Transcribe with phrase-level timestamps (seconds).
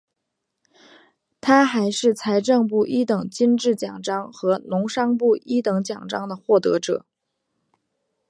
[1.39, 7.05] 他还是财政部一等金质奖章和农商部一等奖章的获得者。